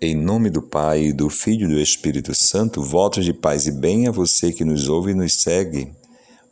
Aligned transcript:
Em 0.00 0.16
nome 0.16 0.50
do 0.50 0.60
Pai, 0.60 1.12
do 1.12 1.30
Filho 1.30 1.70
e 1.70 1.74
do 1.74 1.80
Espírito 1.80 2.34
Santo, 2.34 2.82
votos 2.82 3.24
de 3.24 3.32
paz 3.32 3.68
e 3.68 3.70
bem 3.70 4.08
a 4.08 4.10
você 4.10 4.52
que 4.52 4.64
nos 4.64 4.88
ouve 4.88 5.12
e 5.12 5.14
nos 5.14 5.34
segue. 5.34 5.92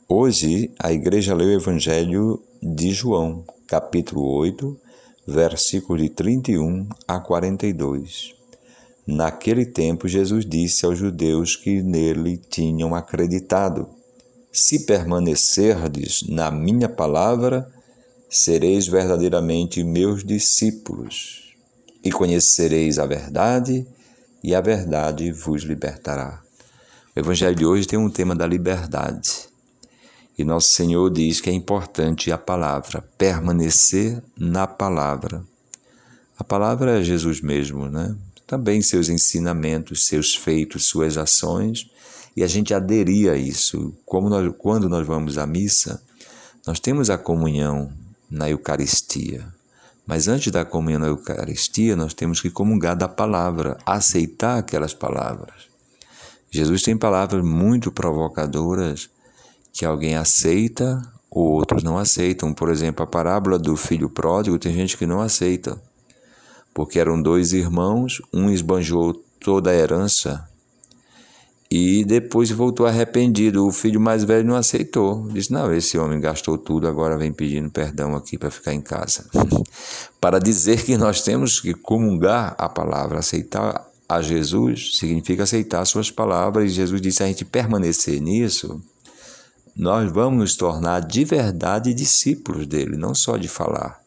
Hoje, 0.08 0.70
a 0.78 0.92
igreja 0.92 1.34
leu 1.34 1.48
o 1.48 1.52
Evangelho 1.52 2.40
de 2.62 2.92
João, 2.92 3.44
capítulo 3.66 4.24
8, 4.24 4.78
versículos 5.26 6.00
de 6.00 6.08
31 6.08 6.88
a 7.06 7.18
42. 7.18 8.32
Naquele 9.04 9.66
tempo, 9.66 10.06
Jesus 10.06 10.46
disse 10.46 10.86
aos 10.86 10.96
judeus 10.96 11.56
que 11.56 11.82
nele 11.82 12.36
tinham 12.36 12.94
acreditado: 12.94 13.88
Se 14.52 14.86
permanecerdes 14.86 16.22
na 16.28 16.48
minha 16.48 16.88
palavra, 16.88 17.68
sereis 18.30 18.86
verdadeiramente 18.86 19.82
meus 19.82 20.24
discípulos 20.24 21.41
e 22.04 22.10
conhecereis 22.10 22.98
a 22.98 23.06
verdade, 23.06 23.86
e 24.42 24.54
a 24.54 24.60
verdade 24.60 25.30
vos 25.30 25.62
libertará. 25.62 26.42
O 27.14 27.20
Evangelho 27.20 27.54
de 27.54 27.64
hoje 27.64 27.86
tem 27.86 27.98
um 27.98 28.10
tema 28.10 28.34
da 28.34 28.46
liberdade. 28.46 29.48
E 30.36 30.44
nosso 30.44 30.70
Senhor 30.70 31.10
diz 31.10 31.40
que 31.40 31.50
é 31.50 31.52
importante 31.52 32.32
a 32.32 32.38
palavra, 32.38 33.04
permanecer 33.16 34.22
na 34.36 34.66
palavra. 34.66 35.44
A 36.38 36.42
palavra 36.42 36.98
é 36.98 37.04
Jesus 37.04 37.40
mesmo, 37.40 37.88
né? 37.88 38.16
Também 38.46 38.82
seus 38.82 39.08
ensinamentos, 39.08 40.06
seus 40.06 40.34
feitos, 40.34 40.86
suas 40.86 41.16
ações, 41.16 41.90
e 42.36 42.42
a 42.42 42.46
gente 42.46 42.74
aderir 42.74 43.30
a 43.30 43.36
isso. 43.36 43.94
Como 44.04 44.28
nós, 44.28 44.52
quando 44.58 44.88
nós 44.88 45.06
vamos 45.06 45.38
à 45.38 45.46
missa, 45.46 46.02
nós 46.66 46.80
temos 46.80 47.10
a 47.10 47.18
comunhão 47.18 47.92
na 48.30 48.48
Eucaristia. 48.48 49.46
Mas 50.12 50.28
antes 50.28 50.52
da 50.52 50.62
comunhão 50.62 51.00
na 51.00 51.06
Eucaristia, 51.06 51.96
nós 51.96 52.12
temos 52.12 52.38
que 52.38 52.50
comungar 52.50 52.94
da 52.94 53.08
palavra, 53.08 53.78
aceitar 53.86 54.58
aquelas 54.58 54.92
palavras. 54.92 55.70
Jesus 56.50 56.82
tem 56.82 56.94
palavras 56.94 57.42
muito 57.42 57.90
provocadoras 57.90 59.08
que 59.72 59.86
alguém 59.86 60.14
aceita 60.14 61.00
ou 61.30 61.52
outros 61.52 61.82
não 61.82 61.96
aceitam. 61.96 62.52
Por 62.52 62.68
exemplo, 62.68 63.02
a 63.02 63.06
parábola 63.06 63.58
do 63.58 63.74
filho 63.74 64.10
pródigo, 64.10 64.58
tem 64.58 64.74
gente 64.74 64.98
que 64.98 65.06
não 65.06 65.22
aceita, 65.22 65.80
porque 66.74 66.98
eram 66.98 67.22
dois 67.22 67.54
irmãos, 67.54 68.20
um 68.30 68.50
esbanjou 68.50 69.14
toda 69.40 69.70
a 69.70 69.74
herança 69.74 70.46
e 71.74 72.04
depois 72.04 72.50
voltou 72.50 72.84
arrependido. 72.84 73.66
O 73.66 73.72
filho 73.72 73.98
mais 73.98 74.24
velho 74.24 74.46
não 74.46 74.56
aceitou. 74.56 75.26
Disse: 75.28 75.50
Não, 75.50 75.72
esse 75.72 75.96
homem 75.96 76.20
gastou 76.20 76.58
tudo, 76.58 76.86
agora 76.86 77.16
vem 77.16 77.32
pedindo 77.32 77.70
perdão 77.70 78.14
aqui 78.14 78.36
para 78.36 78.50
ficar 78.50 78.74
em 78.74 78.82
casa. 78.82 79.24
para 80.20 80.38
dizer 80.38 80.84
que 80.84 80.98
nós 80.98 81.22
temos 81.22 81.60
que 81.60 81.72
comungar 81.72 82.54
a 82.58 82.68
palavra, 82.68 83.20
aceitar 83.20 83.88
a 84.06 84.20
Jesus, 84.20 84.98
significa 84.98 85.44
aceitar 85.44 85.82
suas 85.86 86.10
palavras. 86.10 86.70
E 86.70 86.74
Jesus 86.74 87.00
disse: 87.00 87.22
a 87.22 87.26
gente 87.26 87.42
permanecer 87.42 88.20
nisso, 88.20 88.78
nós 89.74 90.12
vamos 90.12 90.40
nos 90.40 90.56
tornar 90.56 91.00
de 91.00 91.24
verdade 91.24 91.94
discípulos 91.94 92.66
dele, 92.66 92.98
não 92.98 93.14
só 93.14 93.38
de 93.38 93.48
falar. 93.48 93.98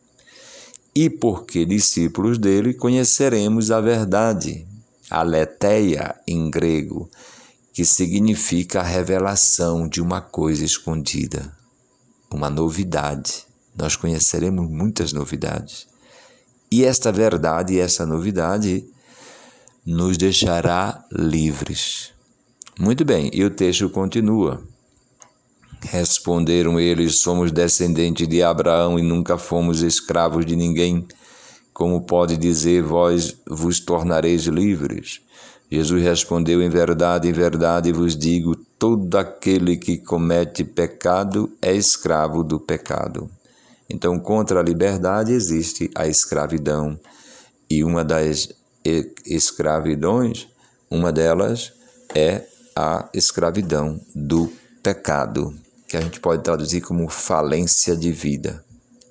E 0.93 1.09
porque 1.09 1.65
discípulos 1.65 2.37
dele, 2.37 2.75
conheceremos 2.75 3.71
a 3.71 3.81
verdade, 3.81 4.67
a 5.09 5.25
em 6.27 6.51
grego 6.51 7.09
que 7.75 7.83
significa 7.83 8.79
a 8.79 8.83
revelação 8.83 9.85
de 9.85 10.01
uma 10.01 10.21
coisa 10.21 10.63
escondida, 10.63 11.53
uma 12.31 12.49
novidade. 12.49 13.45
Nós 13.77 13.97
conheceremos 13.97 14.71
muitas 14.71 15.11
novidades. 15.11 15.85
E 16.71 16.85
esta 16.85 17.11
verdade 17.11 17.77
essa 17.77 18.05
novidade 18.05 18.87
nos 19.85 20.17
deixará 20.17 21.03
livres. 21.11 22.13
Muito 22.79 23.03
bem, 23.03 23.29
e 23.33 23.43
o 23.43 23.49
texto 23.49 23.89
continua. 23.89 24.63
Responderam 25.81 26.79
eles: 26.79 27.17
Somos 27.17 27.51
descendentes 27.51 28.25
de 28.25 28.41
Abraão 28.41 28.97
e 28.97 29.01
nunca 29.01 29.37
fomos 29.37 29.81
escravos 29.81 30.45
de 30.45 30.55
ninguém. 30.55 31.05
Como 31.73 31.99
pode 32.05 32.37
dizer, 32.37 32.81
vós 32.83 33.35
vos 33.45 33.81
tornareis 33.81 34.45
livres? 34.45 35.19
Jesus 35.71 36.03
respondeu: 36.03 36.61
Em 36.61 36.69
verdade, 36.69 37.27
em 37.27 37.33
verdade 37.33 37.91
vos 37.91 38.15
digo: 38.15 38.55
todo 38.77 39.17
aquele 39.17 39.77
que 39.77 39.97
comete 39.97 40.63
pecado 40.63 41.51
é 41.61 41.73
escravo 41.73 42.43
do 42.43 42.59
pecado. 42.59 43.29
Então, 43.89 44.19
contra 44.19 44.59
a 44.59 44.63
liberdade 44.63 45.33
existe 45.33 45.89
a 45.95 46.07
escravidão. 46.07 46.99
E 47.69 47.83
uma 47.83 48.05
das 48.05 48.49
escravidões, 49.25 50.47
uma 50.89 51.11
delas 51.11 51.73
é 52.13 52.43
a 52.75 53.09
escravidão 53.13 53.99
do 54.13 54.51
pecado, 54.83 55.53
que 55.87 55.97
a 55.97 56.01
gente 56.01 56.19
pode 56.19 56.43
traduzir 56.43 56.81
como 56.81 57.09
falência 57.09 57.95
de 57.95 58.11
vida, 58.11 58.63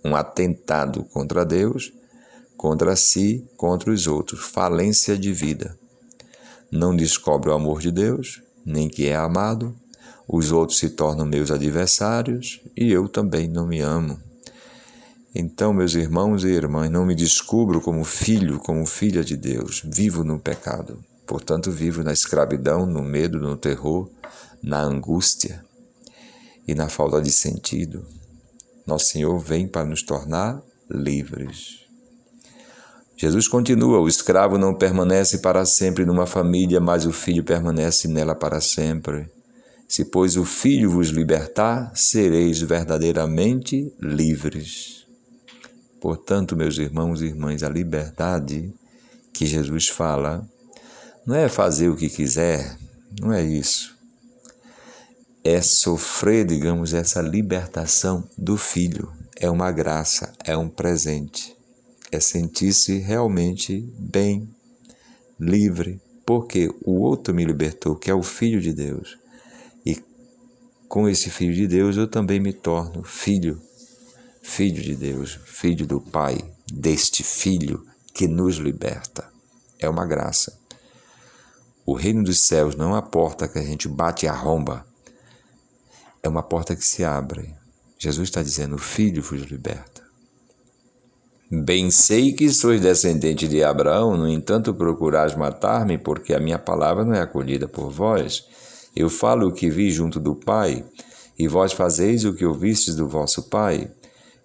um 0.05 0.15
atentado 0.15 1.03
contra 1.05 1.45
Deus, 1.45 1.93
contra 2.57 2.95
si, 2.95 3.45
contra 3.57 3.91
os 3.91 4.07
outros, 4.07 4.41
falência 4.41 5.19
de 5.19 5.33
vida 5.33 5.77
não 6.71 6.95
descobre 6.95 7.51
o 7.51 7.55
amor 7.55 7.81
de 7.81 7.91
Deus, 7.91 8.43
nem 8.65 8.89
que 8.89 9.07
é 9.07 9.17
amado, 9.17 9.75
os 10.27 10.53
outros 10.53 10.79
se 10.79 10.91
tornam 10.91 11.27
meus 11.27 11.51
adversários 11.51 12.61
e 12.77 12.91
eu 12.91 13.09
também 13.09 13.47
não 13.49 13.67
me 13.67 13.81
amo. 13.81 14.19
Então, 15.35 15.73
meus 15.73 15.95
irmãos 15.95 16.45
e 16.45 16.49
irmãs, 16.49 16.91
não 16.91 17.05
me 17.05 17.15
descubro 17.15 17.81
como 17.81 18.05
filho, 18.05 18.59
como 18.61 18.87
filha 18.87 19.25
de 19.25 19.37
Deus, 19.37 19.83
vivo 19.85 20.23
no 20.23 20.39
pecado. 20.39 21.05
Portanto, 21.27 21.71
vivo 21.71 22.03
na 22.03 22.13
escravidão, 22.13 22.87
no 22.87 23.03
medo, 23.03 23.41
no 23.41 23.57
terror, 23.57 24.09
na 24.63 24.81
angústia 24.81 25.65
e 26.67 26.75
na 26.75 26.89
falta 26.89 27.21
de 27.21 27.33
sentido. 27.33 28.07
Nosso 28.87 29.07
Senhor 29.07 29.39
vem 29.39 29.67
para 29.67 29.87
nos 29.87 30.03
tornar 30.03 30.63
livres. 30.89 31.85
Jesus 33.17 33.47
continua: 33.47 34.01
o 34.01 34.09
escravo 34.09 34.59
não 34.59 34.75
permanece 34.75 35.39
para 35.39 35.65
sempre 35.65 36.05
numa 36.05 36.27
família, 36.27 36.81
mas 36.81 37.07
o 37.07 37.13
filho 37.13 37.45
permanece 37.45 38.09
nela 38.09 38.35
para 38.35 38.61
sempre. 38.61 39.29
Se, 39.87 40.05
pois, 40.05 40.37
o 40.37 40.45
filho 40.45 40.91
vos 40.91 41.09
libertar, 41.09 41.93
sereis 41.95 42.61
verdadeiramente 42.61 43.93
livres. 44.01 45.07
Portanto, 46.01 46.57
meus 46.57 46.77
irmãos 46.79 47.23
e 47.23 47.27
irmãs, 47.27 47.63
a 47.63 47.69
liberdade 47.69 48.75
que 49.33 49.47
Jesus 49.47 49.89
fala 49.89 50.47
não 51.25 51.35
é 51.35 51.49
fazer 51.49 51.89
o 51.89 51.97
que 51.97 52.09
quiser, 52.09 52.77
não 53.21 53.33
é 53.33 53.43
isso. 53.43 53.95
É 55.43 55.61
sofrer, 55.61 56.47
digamos, 56.47 56.93
essa 56.93 57.21
libertação 57.21 58.25
do 58.37 58.57
filho. 58.57 59.13
É 59.39 59.49
uma 59.49 59.71
graça, 59.71 60.33
é 60.45 60.57
um 60.57 60.69
presente 60.69 61.55
é 62.15 62.21
sentir-se 62.21 62.99
realmente 62.99 63.81
bem, 63.99 64.49
livre, 65.39 66.01
porque 66.25 66.69
o 66.85 67.01
outro 67.01 67.35
me 67.35 67.45
libertou, 67.45 67.97
que 67.97 68.11
é 68.11 68.15
o 68.15 68.23
Filho 68.23 68.61
de 68.61 68.73
Deus. 68.73 69.19
E 69.85 70.03
com 70.89 71.09
esse 71.09 71.31
Filho 71.31 71.55
de 71.55 71.67
Deus 71.67 71.97
eu 71.97 72.09
também 72.09 72.41
me 72.41 72.53
torno 72.53 73.03
filho, 73.03 73.61
filho 74.43 74.83
de 74.83 74.95
Deus, 74.95 75.39
filho 75.45 75.87
do 75.87 76.01
Pai, 76.01 76.39
deste 76.73 77.23
Filho 77.23 77.85
que 78.15 78.29
nos 78.29 78.57
liberta. 78.57 79.29
É 79.79 79.89
uma 79.89 80.07
graça. 80.07 80.59
O 81.85 81.95
reino 81.95 82.23
dos 82.23 82.47
céus 82.47 82.77
não 82.77 82.91
é 82.91 82.93
uma 82.93 83.03
porta 83.03 83.49
que 83.49 83.59
a 83.59 83.63
gente 83.63 83.89
bate 83.89 84.25
e 84.25 84.29
arromba, 84.29 84.87
é 86.23 86.29
uma 86.29 86.43
porta 86.43 86.75
que 86.75 86.85
se 86.85 87.05
abre. 87.05 87.55
Jesus 87.99 88.29
está 88.29 88.43
dizendo: 88.43 88.77
o 88.77 88.79
Filho 88.79 89.23
vos 89.23 89.43
liberta. 89.43 90.04
Bem 91.50 91.91
sei 91.91 92.32
que 92.32 92.49
sois 92.49 92.81
descendente 92.81 93.47
de 93.47 93.62
Abraão, 93.62 94.16
no 94.16 94.27
entanto 94.27 94.72
procurais 94.72 95.37
matar-me, 95.37 95.99
porque 95.99 96.32
a 96.32 96.41
minha 96.41 96.58
palavra 96.58 97.05
não 97.05 97.14
é 97.14 97.20
acolhida 97.20 97.69
por 97.69 97.91
vós. 97.91 98.46
Eu 98.96 99.11
falo 99.11 99.49
o 99.49 99.52
que 99.52 99.69
vi 99.69 99.91
junto 99.91 100.19
do 100.19 100.35
Pai, 100.35 100.82
e 101.38 101.46
vós 101.46 101.73
fazeis 101.73 102.25
o 102.25 102.32
que 102.32 102.46
ouvistes 102.46 102.96
do 102.96 103.06
vosso 103.06 103.43
Pai. 103.50 103.91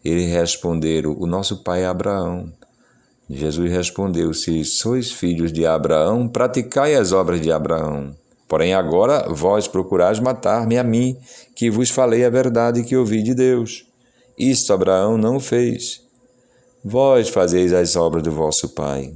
Eles 0.04 0.30
responderam: 0.32 1.16
O 1.18 1.26
nosso 1.26 1.64
pai 1.64 1.84
é 1.84 1.86
Abraão. 1.86 2.52
Jesus 3.30 3.72
respondeu: 3.72 4.34
Se 4.34 4.64
sois 4.66 5.12
filhos 5.12 5.54
de 5.54 5.66
Abraão, 5.66 6.28
praticai 6.28 6.96
as 6.96 7.12
obras 7.12 7.42
de 7.42 7.52
Abraão. 7.52 8.16
Porém, 8.48 8.74
agora 8.74 9.28
vós 9.30 9.68
procurais 9.68 10.20
matar-me 10.20 10.78
a 10.78 10.84
mim, 10.84 11.18
que 11.56 11.70
vos 11.70 11.90
falei 11.90 12.26
a 12.26 12.30
verdade 12.30 12.84
que 12.84 12.96
ouvi 12.96 13.22
de 13.22 13.36
Deus. 13.36 13.86
Isto 14.38 14.74
Abraão 14.74 15.18
não 15.18 15.40
fez. 15.40 16.09
Vós 16.84 17.28
fazeis 17.28 17.74
as 17.74 17.98
obras 17.98 18.24
do 18.24 18.32
vosso 18.32 18.70
pai. 18.70 19.14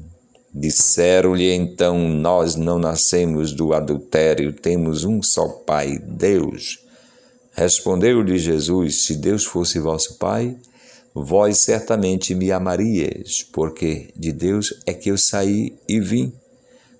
Disseram-lhe 0.53 1.49
então: 1.51 1.97
Nós 2.09 2.55
não 2.55 2.77
nascemos 2.77 3.53
do 3.53 3.73
adultério, 3.73 4.51
temos 4.51 5.05
um 5.05 5.23
só 5.23 5.47
Pai, 5.47 5.97
Deus. 5.97 6.79
Respondeu-lhe 7.53 8.37
Jesus: 8.37 9.05
Se 9.05 9.15
Deus 9.15 9.45
fosse 9.45 9.79
vosso 9.79 10.15
Pai, 10.15 10.57
vós 11.13 11.59
certamente 11.59 12.35
me 12.35 12.51
amaríeis, 12.51 13.43
porque 13.43 14.09
de 14.15 14.33
Deus 14.33 14.73
é 14.85 14.93
que 14.93 15.09
eu 15.09 15.17
saí 15.17 15.73
e 15.87 16.01
vim. 16.01 16.33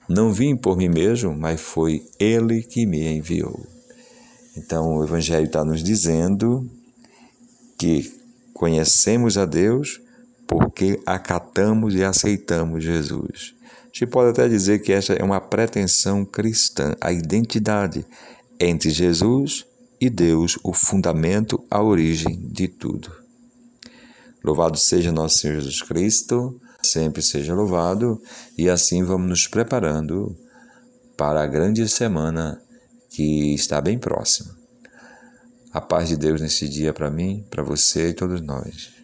Não 0.07 0.31
vim 0.31 0.56
por 0.56 0.77
mim 0.77 0.89
mesmo, 0.89 1.36
mas 1.36 1.60
foi 1.60 2.06
Ele 2.18 2.63
que 2.63 2.86
me 2.86 3.06
enviou. 3.18 3.60
Então 4.56 4.95
o 4.95 5.04
Evangelho 5.04 5.45
está 5.45 5.63
nos 5.65 5.83
dizendo 5.83 6.69
que 7.77 8.13
conhecemos 8.54 9.38
a 9.38 9.45
Deus 9.45 10.00
porque 10.53 11.01
acatamos 11.03 11.95
e 11.95 12.03
aceitamos 12.03 12.83
Jesus. 12.83 13.55
A 13.81 13.85
gente 13.85 14.05
pode 14.05 14.29
até 14.29 14.47
dizer 14.47 14.83
que 14.83 14.94
essa 14.94 15.13
é 15.13 15.23
uma 15.23 15.41
pretensão 15.41 16.23
cristã, 16.23 16.95
a 17.01 17.11
identidade 17.11 18.05
entre 18.59 18.91
Jesus 18.91 19.65
e 20.00 20.11
Deus, 20.11 20.59
o 20.63 20.71
fundamento, 20.71 21.65
a 21.71 21.81
origem 21.81 22.39
de 22.51 22.67
tudo. 22.67 23.11
Louvado 24.44 24.77
seja 24.77 25.11
nosso 25.11 25.39
Senhor 25.39 25.55
Jesus 25.55 25.81
Cristo, 25.81 26.61
sempre 26.83 27.23
seja 27.23 27.55
louvado, 27.55 28.21
e 28.55 28.69
assim 28.69 29.03
vamos 29.03 29.27
nos 29.27 29.47
preparando 29.47 30.38
para 31.17 31.41
a 31.41 31.47
grande 31.47 31.88
semana 31.89 32.61
que 33.09 33.55
está 33.55 33.81
bem 33.81 33.97
próxima. 33.97 34.55
A 35.71 35.81
paz 35.81 36.09
de 36.09 36.15
Deus 36.15 36.39
nesse 36.39 36.69
dia 36.69 36.94
para 36.94 37.09
mim, 37.09 37.44
para 37.50 37.63
você 37.63 38.09
e 38.09 38.13
todos 38.13 38.39
nós. 38.39 39.02